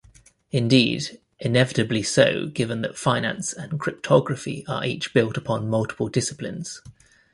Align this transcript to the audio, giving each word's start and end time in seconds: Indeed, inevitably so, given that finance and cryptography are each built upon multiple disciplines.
Indeed, 0.51 1.19
inevitably 1.39 2.01
so, 2.01 2.47
given 2.47 2.81
that 2.81 2.97
finance 2.97 3.53
and 3.53 3.79
cryptography 3.79 4.65
are 4.67 4.83
each 4.83 5.13
built 5.13 5.37
upon 5.37 5.69
multiple 5.69 6.07
disciplines. 6.07 6.81